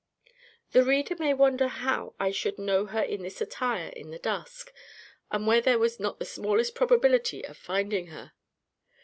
The 0.71 0.83
reader 0.83 1.15
may 1.19 1.31
wonder 1.35 1.67
how 1.67 2.15
I 2.19 2.31
should 2.31 2.57
know 2.57 2.87
her 2.87 3.03
in 3.03 3.21
this 3.21 3.39
attire 3.39 3.89
in 3.89 4.09
the 4.09 4.17
dusk, 4.17 4.73
and 5.29 5.45
where 5.45 5.61
there 5.61 5.77
was 5.77 5.99
not 5.99 6.17
the 6.17 6.25
smallest 6.25 6.73
probability 6.73 7.45
of 7.45 7.55
finding 7.55 8.07
her. 8.07 8.31